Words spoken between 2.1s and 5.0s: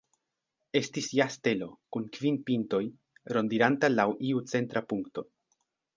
kvin pintoj, rondiranta laŭ iu centra